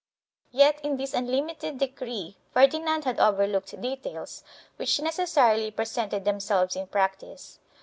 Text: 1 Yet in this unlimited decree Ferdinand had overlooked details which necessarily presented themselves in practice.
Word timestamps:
1 0.51 0.59
Yet 0.59 0.79
in 0.83 0.97
this 0.97 1.13
unlimited 1.13 1.77
decree 1.77 2.35
Ferdinand 2.55 3.05
had 3.05 3.19
overlooked 3.19 3.79
details 3.79 4.43
which 4.77 4.99
necessarily 4.99 5.69
presented 5.69 6.25
themselves 6.25 6.75
in 6.75 6.87
practice. 6.87 7.59